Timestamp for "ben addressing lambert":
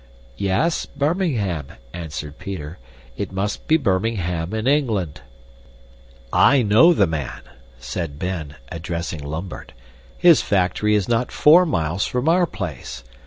8.17-9.73